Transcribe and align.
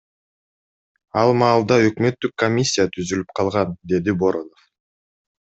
Ал 1.23 1.29
маалда 1.41 1.77
өкмөттүк 1.89 2.33
комиссия 2.45 2.87
түзүлүп 2.97 3.37
калган,— 3.41 3.77
деди 3.93 4.17
Боронов. 4.25 4.67